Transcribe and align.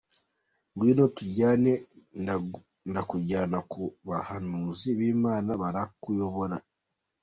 “Ngwino 0.73 1.05
tujyane, 1.17 1.71
ndakujyana 2.89 3.57
ku 3.71 3.83
bahanuzi 4.07 4.89
b’Imana, 4.99 5.49
barakuyobora.” 5.61 6.57